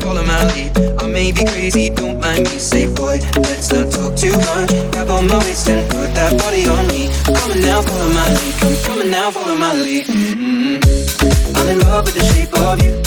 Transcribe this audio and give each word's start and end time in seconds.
follow 0.00 0.24
my 0.24 0.44
lead. 0.52 0.76
I 1.00 1.06
may 1.06 1.32
be 1.32 1.44
crazy, 1.44 1.90
don't 1.90 2.20
mind 2.20 2.44
me. 2.44 2.58
Say, 2.58 2.86
boy, 2.92 3.18
let's 3.36 3.72
not 3.72 3.90
talk 3.92 4.16
too 4.16 4.32
much. 4.32 4.70
Grab 4.92 5.10
on 5.10 5.26
my 5.28 5.38
waist 5.38 5.68
and 5.68 5.88
put 5.90 6.14
that 6.14 6.38
body 6.38 6.66
on 6.66 6.86
me. 6.88 7.10
I'm 7.26 7.34
coming 7.34 7.62
now, 7.62 7.82
follow 7.82 8.08
my 8.12 8.28
lead. 8.28 8.54
I'm 8.62 8.84
coming 8.84 9.10
now, 9.10 9.30
follow 9.30 9.56
my 9.56 9.74
lead. 9.74 10.06
Mm-hmm. 10.06 11.56
I'm 11.56 11.68
in 11.68 11.78
love 11.80 12.04
with 12.06 12.14
the 12.14 12.24
shape 12.32 12.52
of 12.54 12.82
you. 12.82 12.99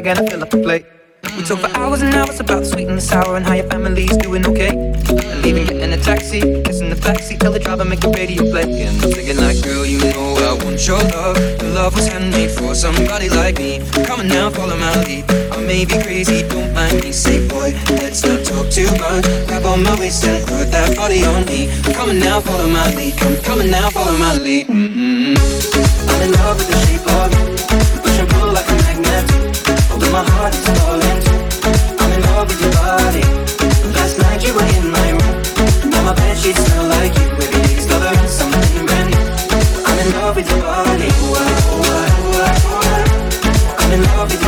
bag 0.00 0.18
and 0.18 0.26
I 0.26 0.30
fill 0.30 0.42
up 0.42 0.52
a 0.52 0.56
plate. 0.58 0.86
We 1.36 1.42
talk 1.42 1.58
for 1.58 1.76
hours 1.76 2.02
and 2.02 2.14
hours 2.14 2.38
about 2.40 2.60
the 2.60 2.66
sweet 2.66 2.86
and 2.88 2.96
the 2.96 3.00
sour 3.00 3.36
and 3.36 3.44
how 3.44 3.54
your 3.54 3.68
family's 3.68 4.16
doing 4.18 4.46
okay. 4.46 4.70
And 4.70 5.42
leaving, 5.42 5.80
in 5.80 5.92
a 5.92 5.96
taxi, 5.96 6.40
kissing 6.62 6.90
the 6.90 6.96
backseat, 6.96 7.40
tell 7.40 7.52
the 7.52 7.58
driver 7.58 7.84
make 7.84 8.00
the 8.00 8.10
radio 8.10 8.42
play. 8.50 8.62
And 8.86 9.02
I'm 9.02 9.10
thinking 9.10 9.36
like, 9.36 9.60
girl, 9.62 9.84
you 9.84 9.98
know 9.98 10.34
I 10.38 10.64
want 10.64 10.86
your 10.86 11.02
love. 11.14 11.36
Your 11.60 11.72
love 11.74 11.94
was 11.94 12.06
handmade 12.06 12.50
for 12.52 12.74
somebody 12.74 13.28
like 13.28 13.58
me. 13.58 13.82
Come 14.06 14.20
on 14.20 14.28
now, 14.28 14.50
follow 14.50 14.76
my 14.76 14.94
lead. 15.04 15.24
I 15.30 15.60
may 15.66 15.84
be 15.84 15.98
crazy, 15.98 16.46
don't 16.46 16.72
mind 16.72 17.02
me. 17.02 17.10
Say, 17.12 17.46
boy, 17.48 17.74
let's 17.98 18.24
not 18.24 18.44
talk 18.44 18.70
too 18.70 18.90
much. 19.02 19.24
Grab 19.48 19.66
on 19.66 19.82
my 19.82 19.98
waist 19.98 20.24
and 20.24 20.46
put 20.46 20.70
that 20.70 20.96
body 20.96 21.24
on 21.24 21.44
me. 21.46 21.70
Come 21.94 22.10
on 22.10 22.18
now, 22.20 22.40
follow 22.40 22.68
my 22.68 22.94
lead. 22.94 23.16
Come, 23.18 23.36
coming 23.42 23.70
now, 23.70 23.90
follow 23.90 24.16
my 24.16 24.34
lead. 24.38 24.68
Mm-hmm. 24.68 25.34
I'm 26.10 26.22
in 26.22 26.32
love 26.38 26.56
with 26.58 26.68
the 26.70 26.78
shape 26.86 27.06
of 27.10 27.48
you. 27.52 27.57
I'm 30.18 32.12
in 32.12 32.22
love 32.22 32.48
with 32.48 32.60
your 32.60 32.72
body. 32.72 33.22
Last 33.94 34.18
night 34.18 34.42
you 34.44 34.52
were 34.52 34.66
in 34.76 34.90
my 34.90 35.10
room. 35.10 35.90
Now 35.90 36.02
my 36.02 36.12
smell 36.56 36.88
like 36.88 37.14
you. 37.14 37.28
Every 37.38 37.62
day's 37.62 37.86
something 38.28 38.86
brand 38.86 39.10
new. 39.10 39.24
I'm 39.86 39.98
in 40.00 40.10
love 40.18 40.34
with 40.34 40.50
your 40.50 40.62
body. 40.62 41.08
I'm 43.78 43.92
in 43.92 44.02
love 44.02 44.30
with 44.32 44.47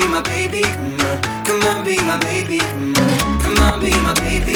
be 0.00 0.06
my 0.06 0.22
baby. 0.22 0.62
Come 1.46 1.62
on, 1.70 1.84
be 1.84 1.96
my 2.06 2.18
baby. 2.18 2.58
Come 3.42 3.58
on, 3.66 3.80
be 3.80 3.90
my 4.06 4.14
baby. 4.22 4.54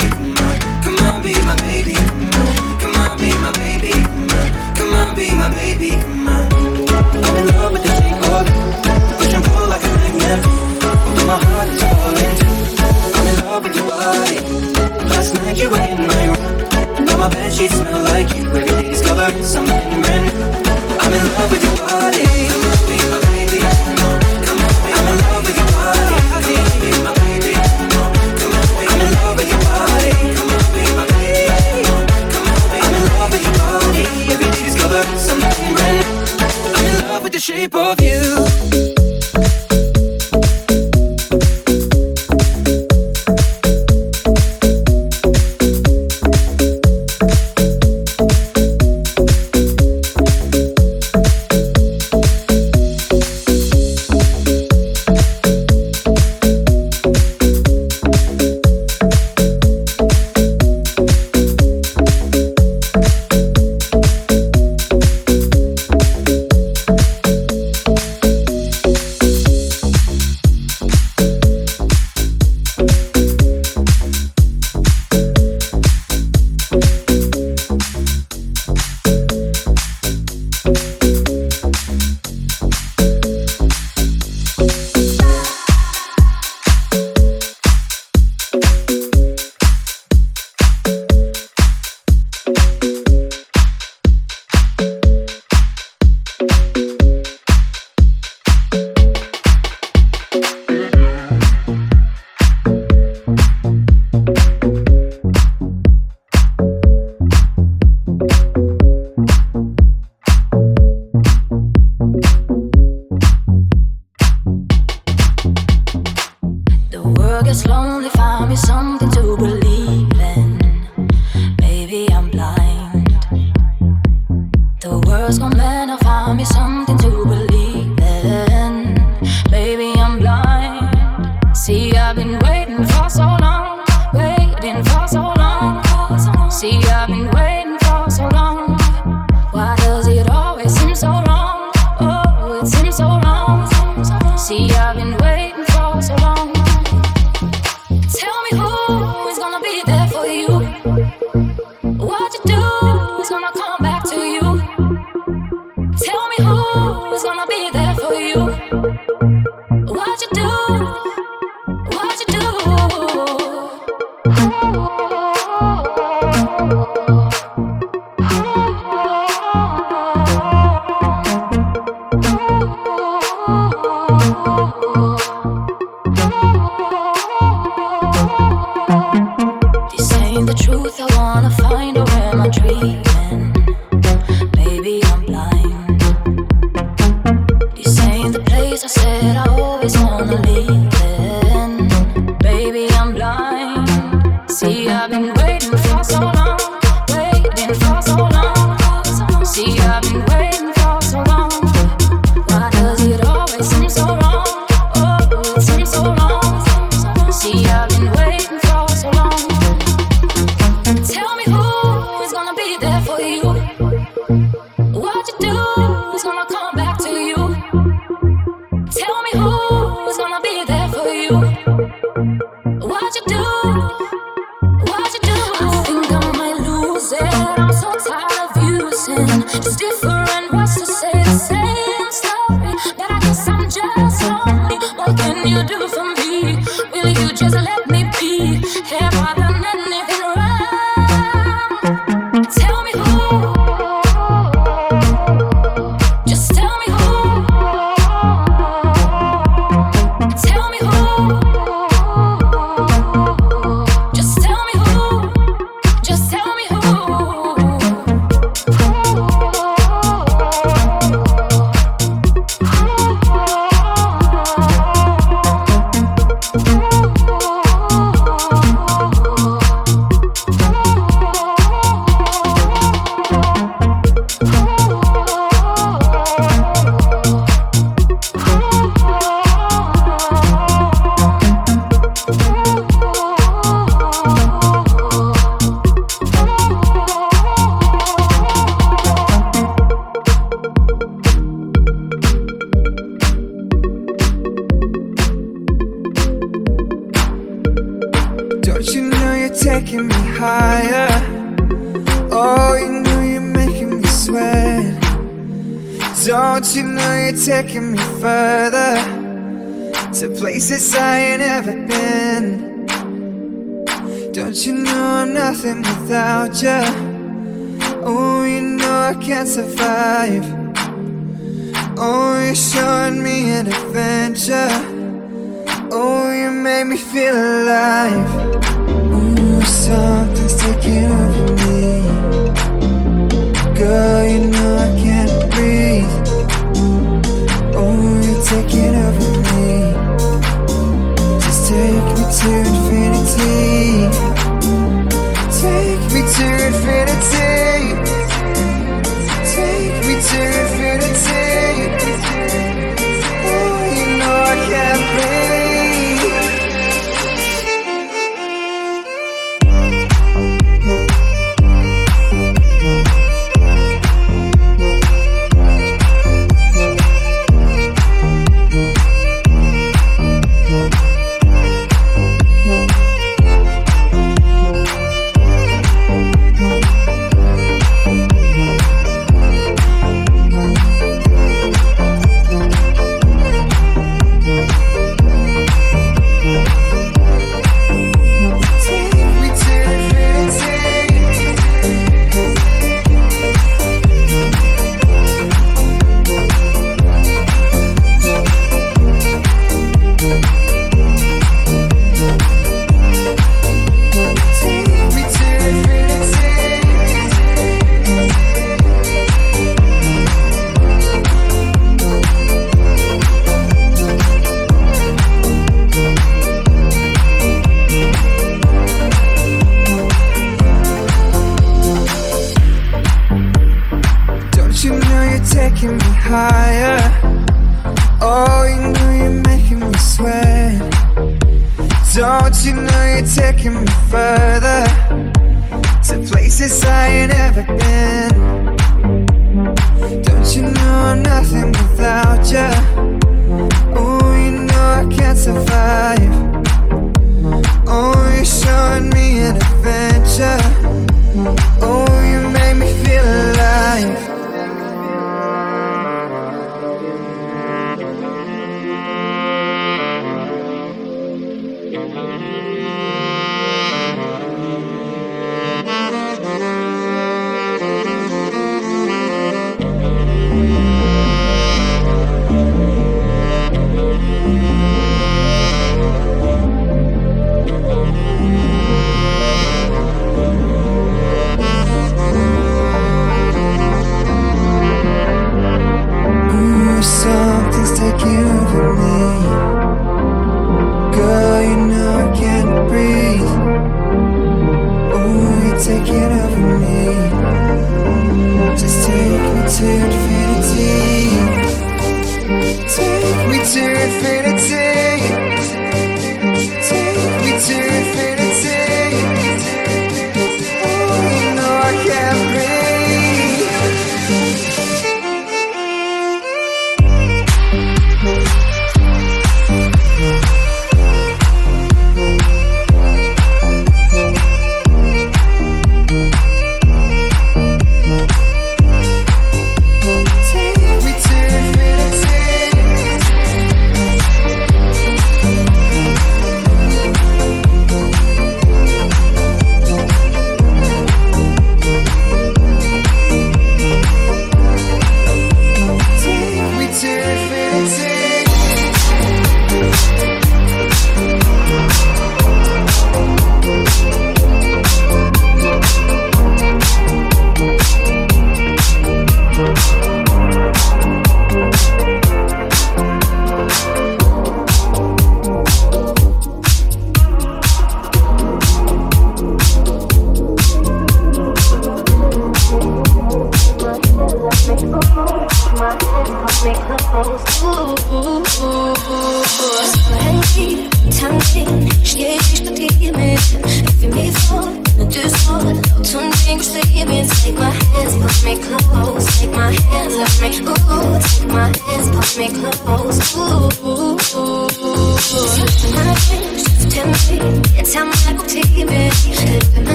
Come 0.85 0.99
on, 1.07 1.23
be 1.23 1.35
my 1.43 1.57
baby. 1.67 1.95
Come 2.79 2.95
on, 3.03 3.19
be 3.19 3.31
my 3.43 3.51
baby. 3.59 3.93
Come 4.79 4.95
on, 4.95 5.15
be 5.17 5.35
my 5.35 5.49
baby. 5.51 5.93
I'm 5.93 7.37
in 7.41 7.47
love 7.57 7.73
with 7.73 7.83
the 7.83 7.91
shape 7.99 8.23
of 8.31 8.47
it. 8.47 8.55
Push 9.19 9.35
and 9.35 9.45
pull 9.45 9.67
like 9.67 9.83
a 9.83 9.91
magnet. 9.99 10.41
Although 11.07 11.27
my 11.27 11.39
heart 11.45 11.69
is 11.75 11.83
falling. 11.91 12.37
I'm 13.17 13.27
in 13.27 13.37
love 13.45 13.65
with 13.65 13.75
your 13.75 13.89
body. 13.89 14.39
Last 15.11 15.35
night 15.35 15.57
you 15.59 15.71
were 15.71 15.83
in 15.83 16.07
my 16.07 16.27
room. 16.27 17.05
Now 17.05 17.17
my 17.19 17.29
bed 17.29 17.53
sheets 17.53 17.75
smell 17.75 18.03
like 18.05 18.31
you. 18.37 18.47
Every 18.47 18.65
day 18.65 18.91
discovering 18.91 19.43
something 19.43 20.03
brand 20.03 20.25
new. 20.25 20.45
I'm 21.03 21.13
in 21.13 21.25
love 21.35 21.51
with 21.51 21.65
your 21.65 21.77
body. 21.89 22.32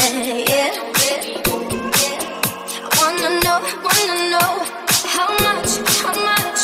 I 0.00 0.02
wanna 2.96 3.30
know, 3.42 3.58
wanna 3.82 4.16
know 4.30 4.50
how 5.14 5.28
much, 5.46 5.70
how 6.02 6.14
much 6.14 6.60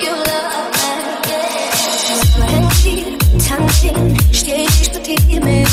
you 0.00 0.12
love 0.12 0.78
me, 3.84 4.16
steh 4.32 4.64
ich 4.64 4.90
bei 4.92 5.00
dir 5.00 5.40
mit, 5.44 5.68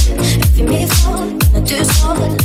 wie 0.55 0.63
mir 0.63 0.88
vor, 0.88 1.25
natürlich 1.53 1.88
soll 1.93 2.44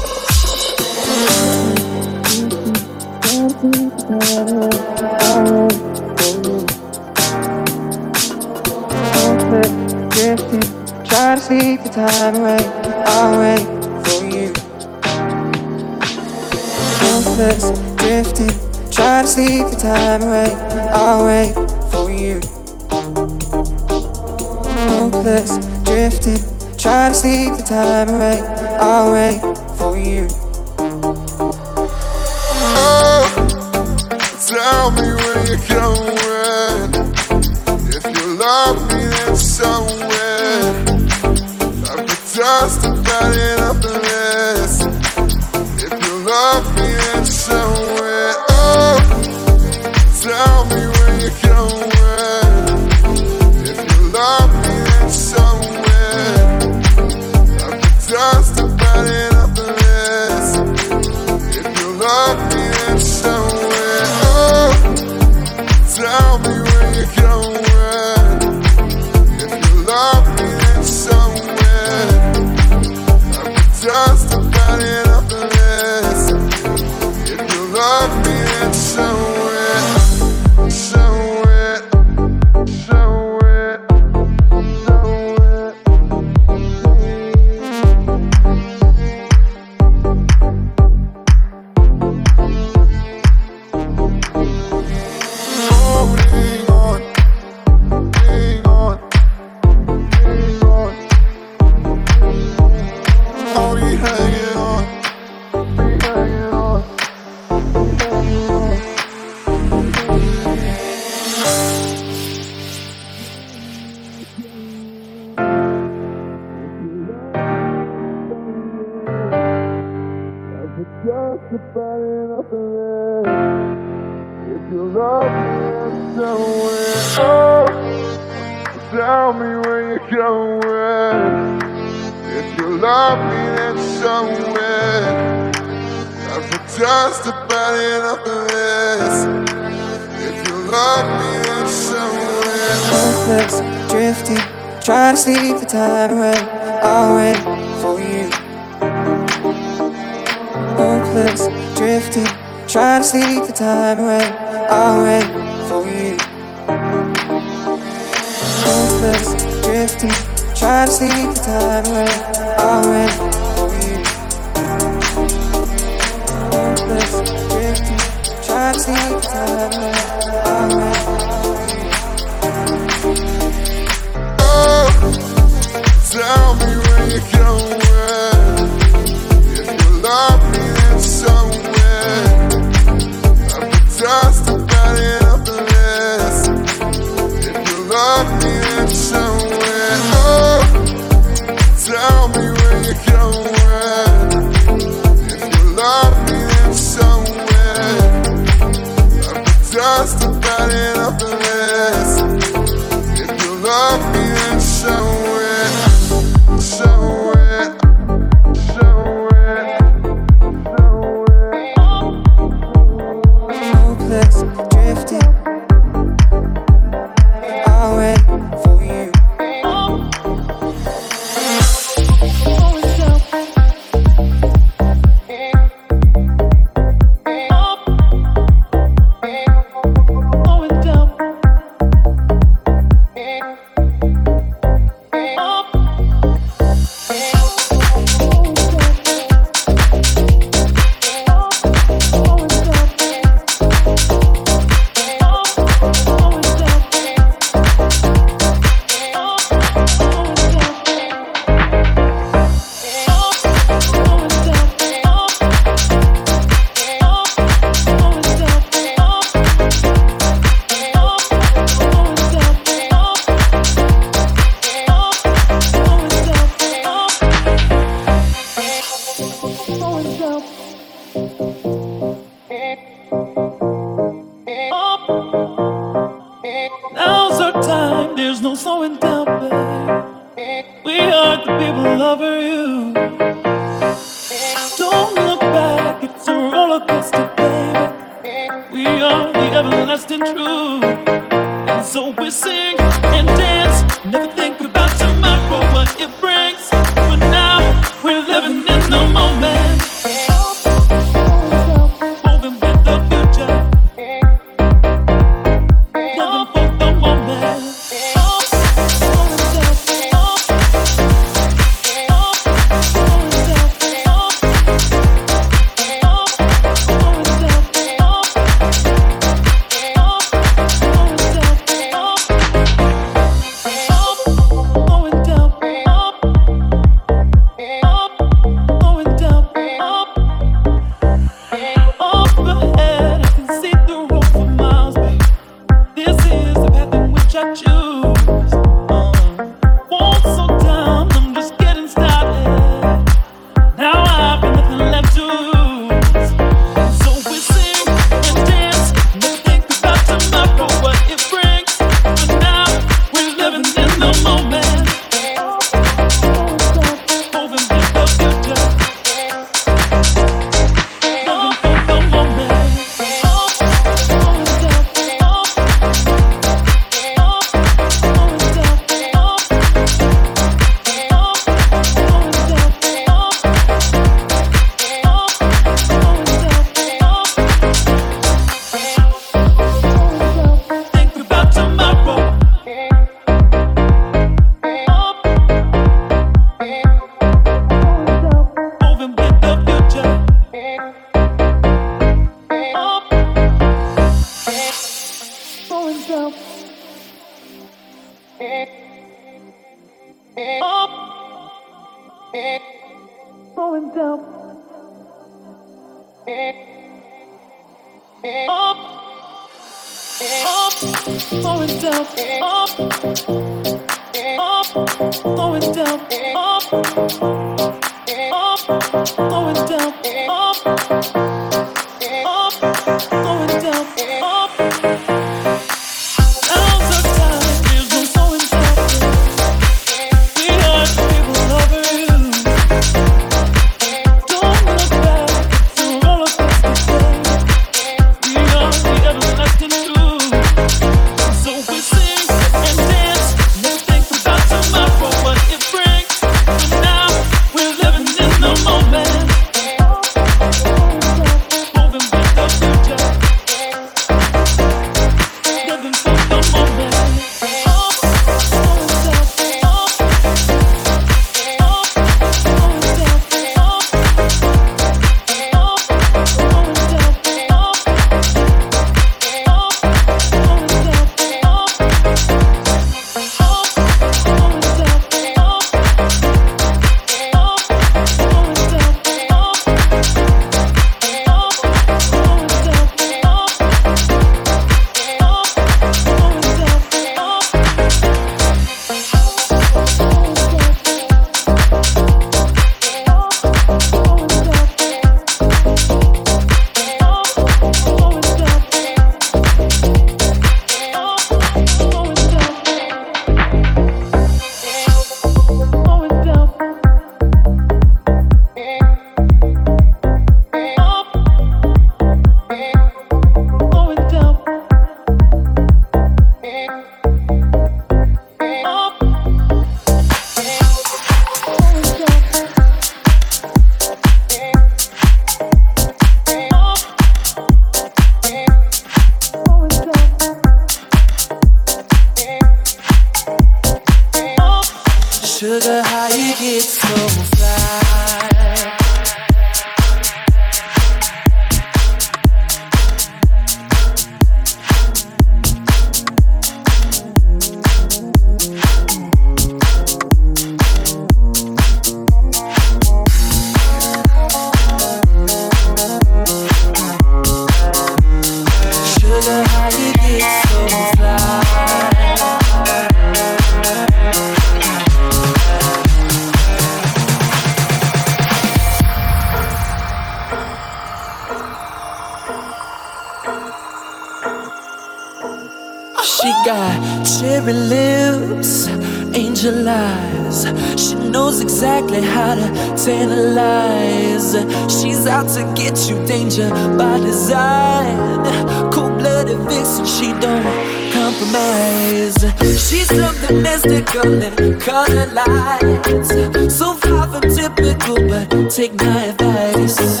She's 592.22 592.86
something 592.86 593.42
mystical 593.42 594.08
that 594.22 594.60
color 594.60 595.06
lights. 595.10 596.54
So 596.56 596.74
far 596.74 597.08
from 597.08 597.22
typical, 597.34 597.96
but 598.06 598.48
take 598.48 598.74
my 598.74 599.06
advice. 599.06 600.00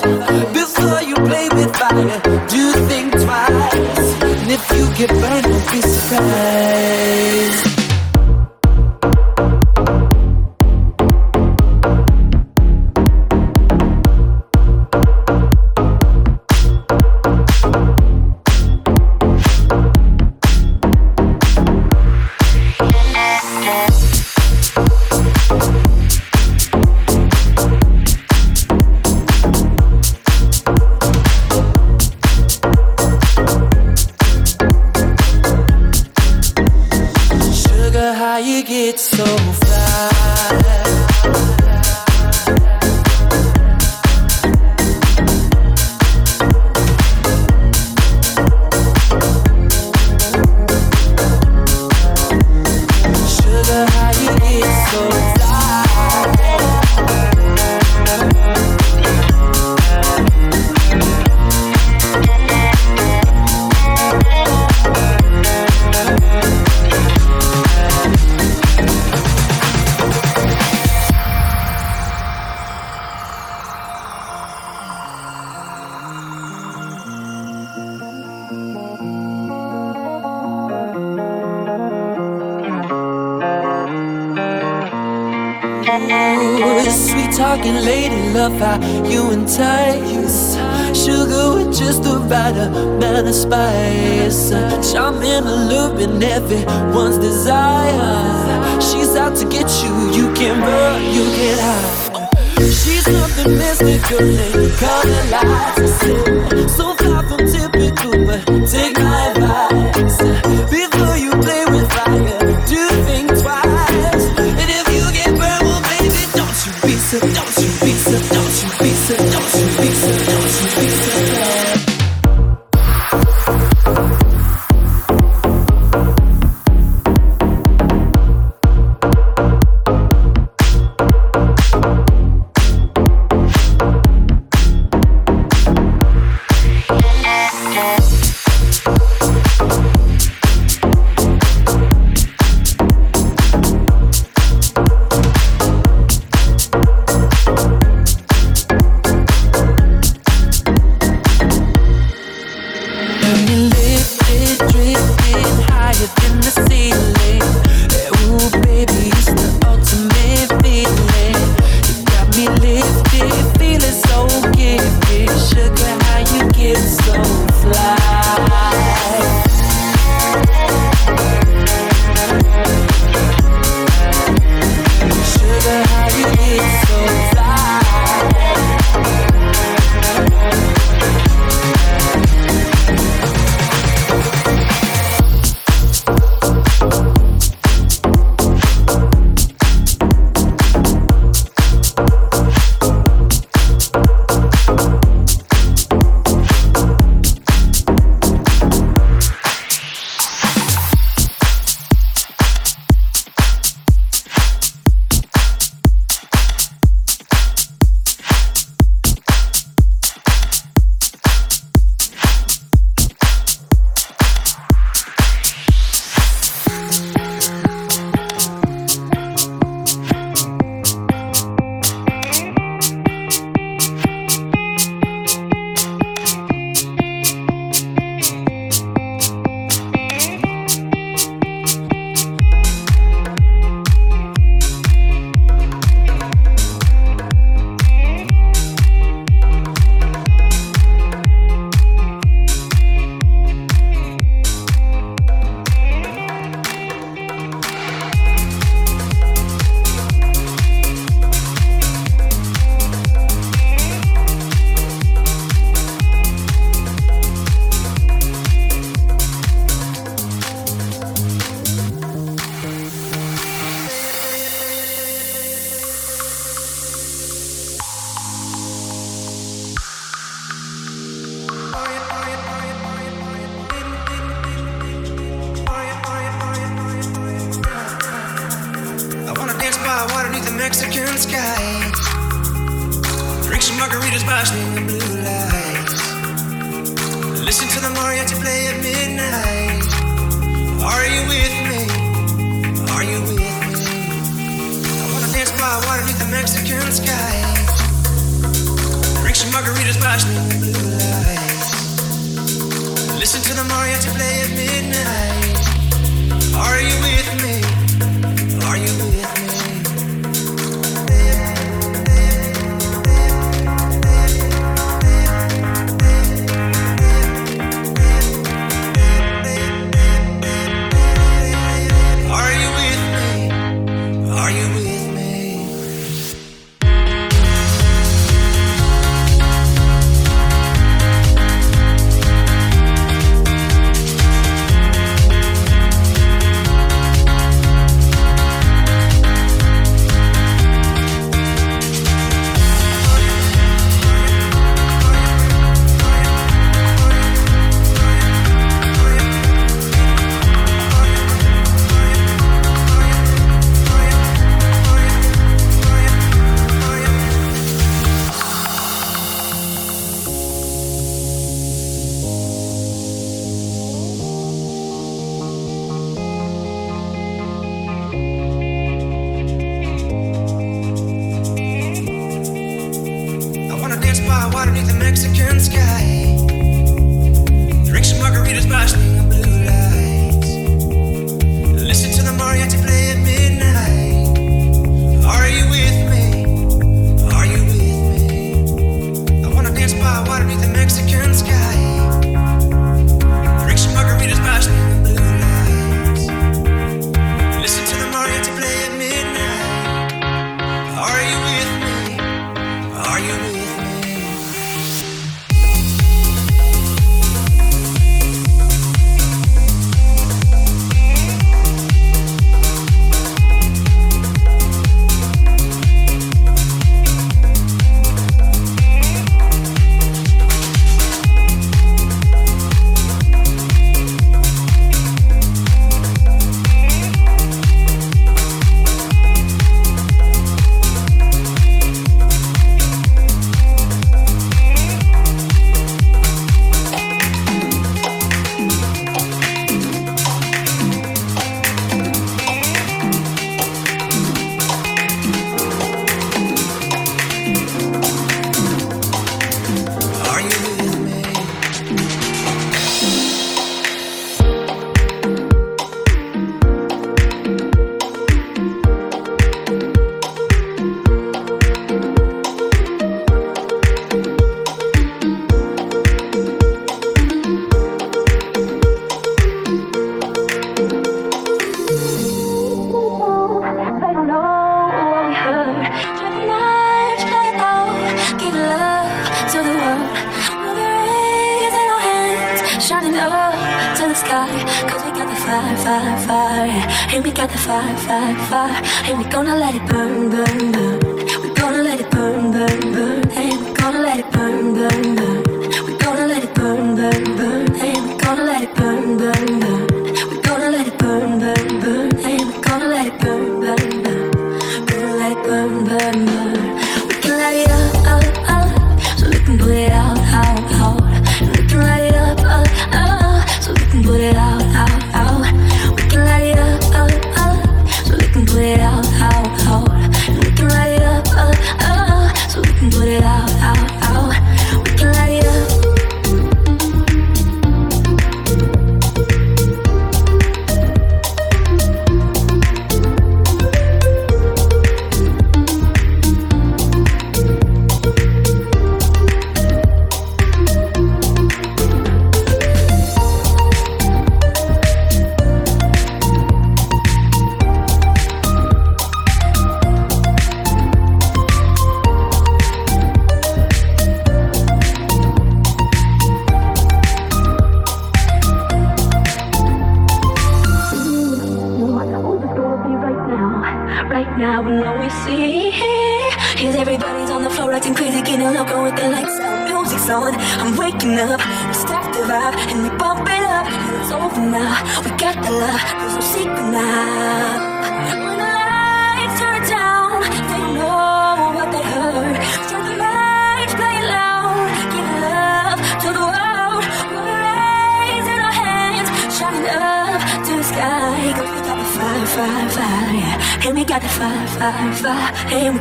Before 0.52 1.02
you 1.02 1.16
play 1.16 1.48
with 1.48 1.74
fire, 1.74 2.20
do 2.46 2.72
think 2.86 3.10
twice. 3.12 4.22
And 4.22 4.52
if 4.52 4.62
you 4.70 4.86
get 4.94 5.10
burned, 5.20 5.41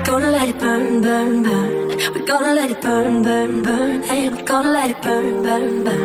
We're 0.02 0.08
gonna 0.08 0.32
let 0.32 0.50
it 0.50 0.60
burn, 0.60 1.02
burn, 1.04 1.44
burn. 1.44 1.88
We're 2.16 2.26
gonna 2.26 2.56
let 2.56 2.72
it 2.72 2.82
burn, 2.82 3.22
burn, 3.22 3.62
burn. 3.62 4.02
Hey, 4.02 4.30
we're 4.30 4.44
gonna 4.44 4.72
let 4.72 4.90
it 4.90 5.02
burn, 5.04 5.44
burn, 5.44 5.84
burn. 5.84 6.01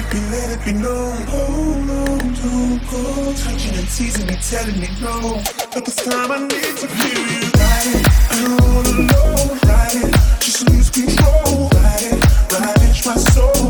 it 0.00 0.10
be, 0.10 0.20
let 0.30 0.50
it 0.50 0.64
be 0.64 0.72
known. 0.72 1.22
Hold 1.26 1.90
on 1.90 2.18
don't 2.34 2.80
go 2.90 3.32
touching 3.34 3.76
and 3.76 3.88
teasing 3.88 4.26
me, 4.26 4.36
telling 4.36 4.80
me 4.80 4.88
no. 5.00 5.42
But 5.72 5.84
this 5.84 5.96
time 5.96 6.30
I 6.32 6.38
need 6.38 6.76
to 6.80 6.86
feel 6.88 7.24
you. 7.32 7.42
Ride 7.60 7.88
it, 7.94 8.06
I'm 8.30 8.56
not 8.56 8.86
alone. 8.86 9.58
Ride 9.68 9.96
it, 10.02 10.12
just 10.40 10.68
lose 10.68 10.90
control. 10.90 11.68
Ride 11.68 12.06
it, 12.12 12.52
ride 12.52 12.66
ravage 12.66 13.06
my 13.06 13.16
soul. 13.16 13.69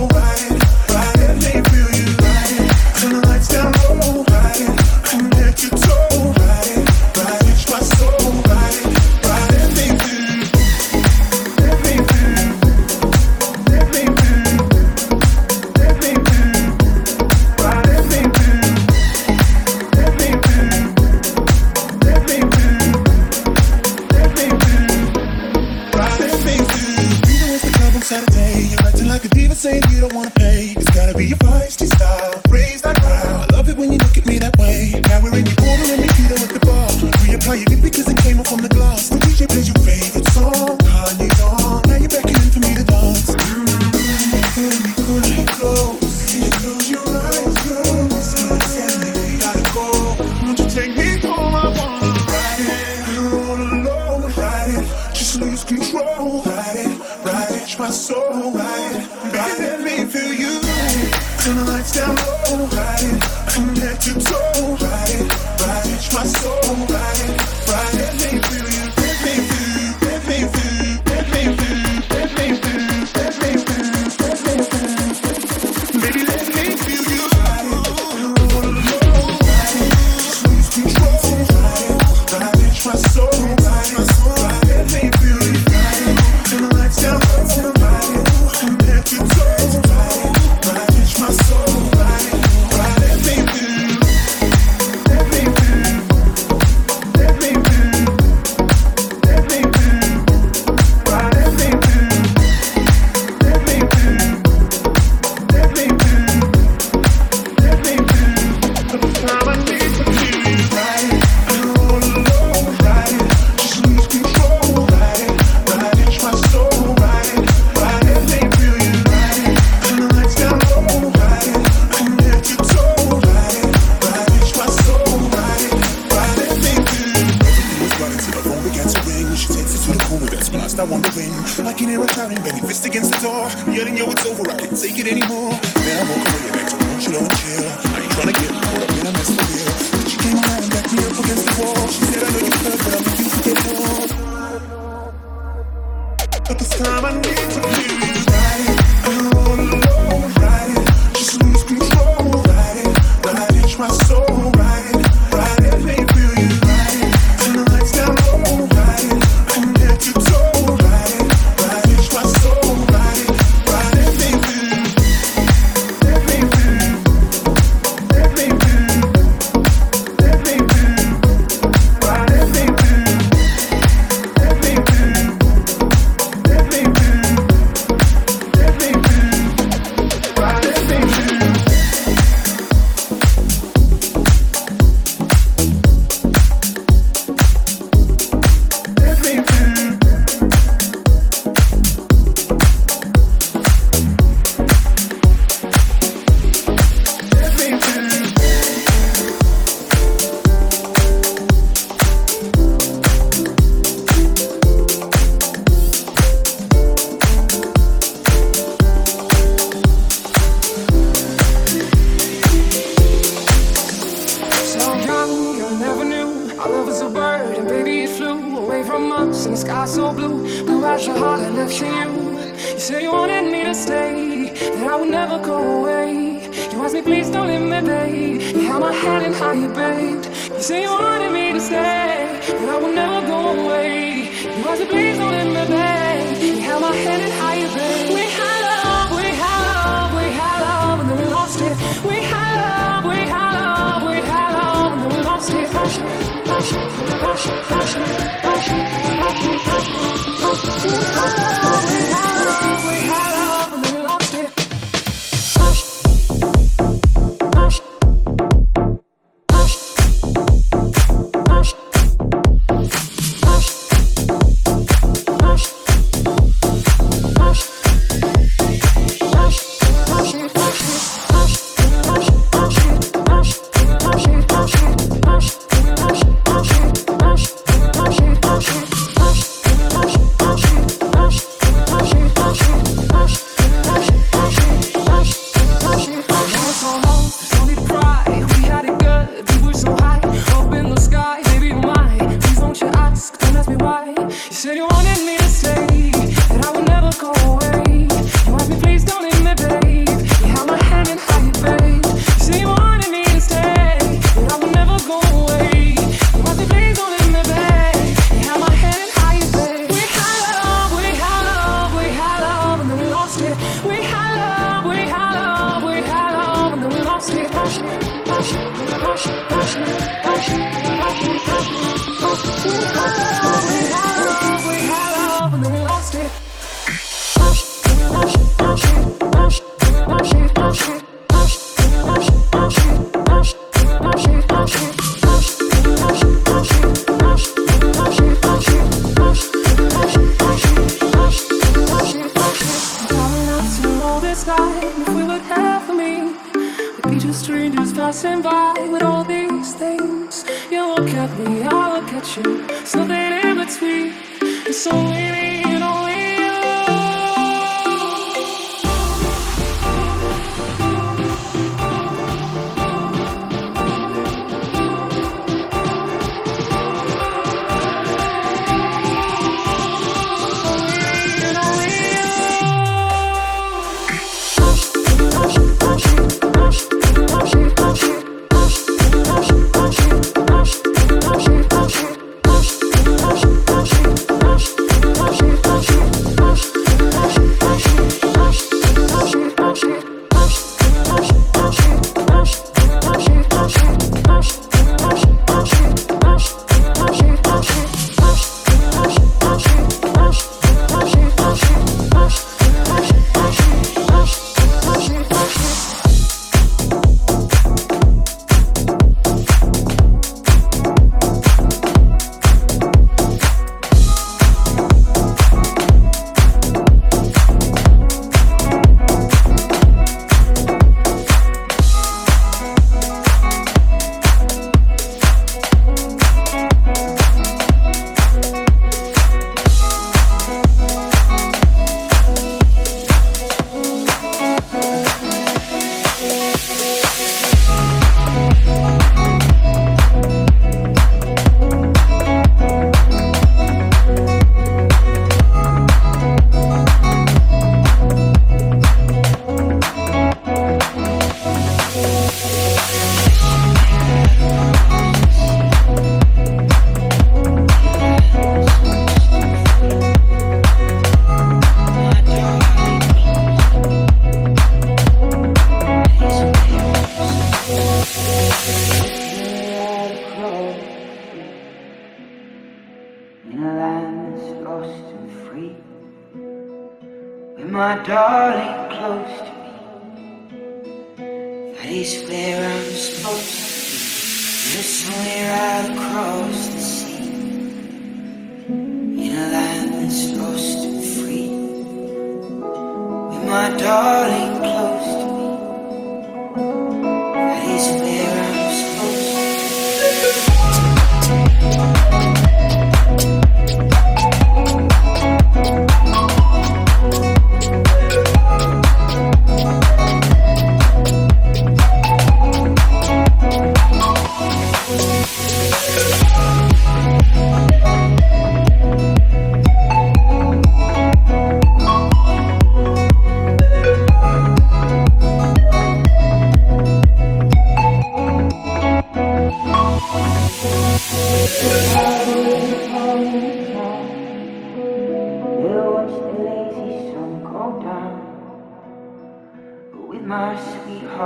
Feel 131.56 131.64
like 131.64 131.82
it 131.82 131.88
ain't 131.88 132.00
returning, 132.00 132.40
baby. 132.42 132.60
Fist 132.60 132.86
against 132.86 133.12
the 133.12 133.20
door. 133.20 133.74
Yelling, 133.74 133.96
yo, 133.96 134.10
it's 134.10 134.24
over. 134.24 134.48
I 134.50 134.56
can't 134.56 134.76
take 134.80 134.98
it 134.98 135.06
anymore. 135.06 135.50
Now 135.50 136.00
I 136.00 136.08
won't 136.08 136.26
call 136.26 136.40
you 136.46 136.52
back 136.52 136.70
so 136.70 136.76
won't 136.78 137.06
you 137.06 137.12
don't 137.12 137.30
chill. 137.36 137.89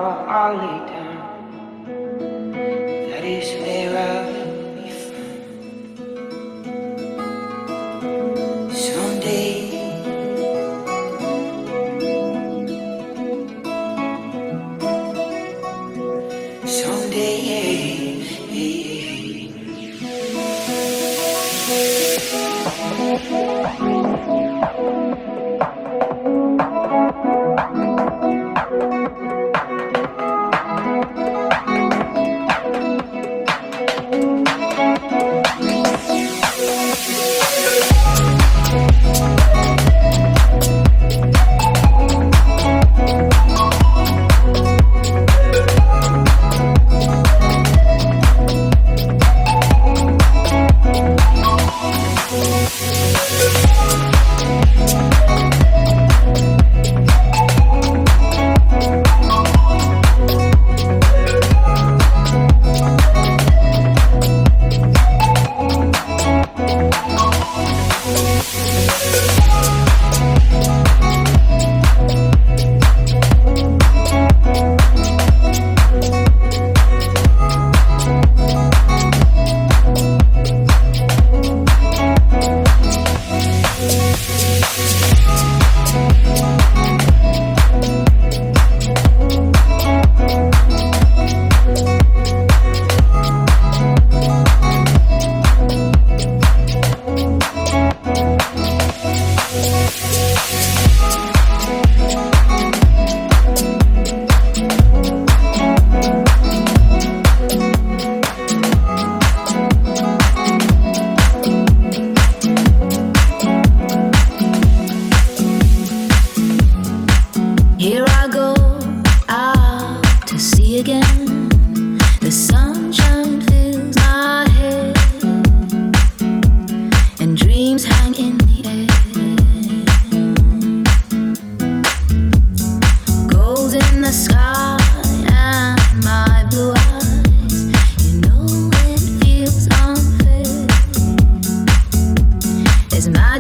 I'll 0.07 0.57
lay 0.57 0.78
down. 0.92 1.16
That 3.11 3.24
is 3.24 3.48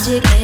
magic. 0.06 0.43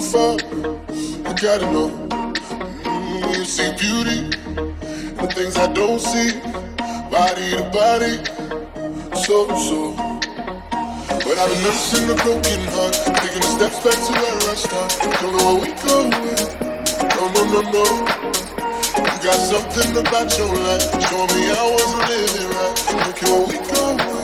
too 0.00 0.06
far? 0.06 0.34
I 1.26 1.34
gotta 1.34 1.70
know. 1.72 1.90
Mm, 2.84 3.36
you 3.36 3.44
see 3.44 3.72
beauty 3.78 4.30
the 5.16 5.26
things 5.34 5.56
I 5.56 5.72
don't 5.72 6.00
see, 6.00 6.40
body 7.10 7.50
to 7.56 7.64
body, 7.72 8.16
so 9.22 9.48
so. 9.68 9.92
But 11.24 11.38
I've 11.38 11.50
been 11.50 11.62
nursing 11.62 12.10
a 12.10 12.14
broken 12.14 12.60
heart, 12.72 12.94
taking 13.20 13.42
the 13.44 13.50
steps 13.56 13.78
back 13.84 13.98
to 14.06 14.12
where 14.20 14.50
I 14.50 14.54
start. 14.54 14.90
Don't 15.20 15.36
know 15.36 15.44
where 15.46 15.60
we 15.60 15.70
going. 15.84 16.10
No, 17.16 17.24
no, 17.34 17.42
no, 17.52 17.60
no. 17.74 17.84
You 18.96 19.18
got 19.26 19.38
something 19.52 19.96
about 19.98 20.38
your 20.38 20.54
life, 20.66 20.88
showing 21.08 21.32
me 21.36 21.50
I 21.50 21.62
wasn't 21.72 22.08
living 22.08 22.48
right. 22.56 22.76
Look 23.06 23.22
where 23.22 23.46
we 23.46 23.56
going. 23.68 24.19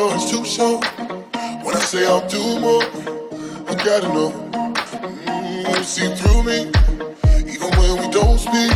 Sure 0.00 0.14
it's 0.14 0.30
too 0.30 0.44
sure. 0.44 0.80
When 1.64 1.76
I 1.76 1.80
say 1.80 2.06
I'll 2.06 2.26
do 2.26 2.42
more, 2.58 2.82
I 3.68 3.74
gotta 3.84 4.08
know. 4.08 4.30
Mm, 5.26 5.76
you 5.76 5.84
see 5.84 6.08
through 6.14 6.42
me, 6.48 6.58
even 7.52 7.70
when 7.78 7.92
we 8.00 8.06
don't 8.08 8.38
speak, 8.38 8.72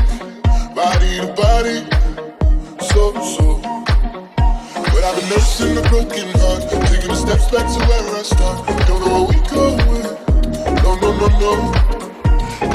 body 0.75 1.11
to 1.23 1.33
body, 1.43 1.79
so 2.89 3.03
so. 3.35 3.47
But 4.93 5.03
I've 5.09 5.17
been 5.17 5.29
nursing 5.31 5.79
a 5.79 5.83
broken 5.89 6.29
heart, 6.41 6.63
taking 6.91 7.09
the 7.09 7.17
steps 7.25 7.47
back 7.53 7.67
to 7.73 7.81
where 7.89 8.17
I 8.21 8.23
start. 8.23 8.57
Don't 8.87 9.01
know 9.01 9.13
where 9.15 9.29
we 9.33 9.39
going. 9.49 10.05
No, 10.85 10.91
no, 11.03 11.11
no, 11.21 11.29
no. 11.43 11.53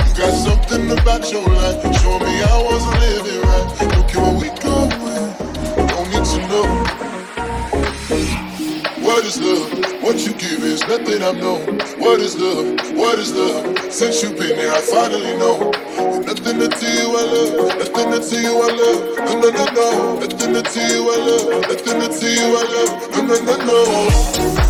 You 0.06 0.12
got 0.18 0.34
something 0.48 0.90
about 0.98 1.32
your 1.32 1.46
life, 1.60 1.80
showing 2.02 2.24
me 2.24 2.42
I 2.42 2.58
wasn't 2.68 3.00
living 3.00 3.42
right. 3.50 3.68
Don't 3.94 4.08
care 4.10 4.22
where 4.24 4.38
we 4.42 4.59
is 9.30 9.40
love? 9.42 10.02
What 10.02 10.26
you 10.26 10.34
give 10.34 10.64
is 10.64 10.82
nothing 10.88 11.22
I've 11.22 11.38
known. 11.38 11.78
What 12.00 12.20
is 12.20 12.36
love? 12.36 12.66
What 12.98 13.20
is 13.20 13.32
love? 13.32 13.78
Since 13.94 14.24
you've 14.24 14.38
been 14.38 14.58
here, 14.58 14.72
I 14.72 14.82
finally 14.82 15.38
know. 15.38 15.70
Nothing 16.26 16.62
until 16.62 16.96
you 16.98 17.10
I 17.16 17.24
love. 17.34 17.78
Nothing 17.78 18.14
until 18.14 18.42
you 18.42 18.56
I 18.58 18.72
love. 18.82 19.02
No, 19.26 19.40
no, 19.40 19.50
no, 19.52 19.66
no. 19.78 20.20
Nothing 20.20 20.56
until 20.56 20.90
you 20.90 21.12
I 21.12 21.18
love. 21.28 21.62
Nothing 21.62 22.02
until 22.02 22.34
you 22.34 22.58
I 22.58 22.64
love. 22.74 23.02
No, 23.12 23.36
no, 23.46 23.58
no, 23.66 24.69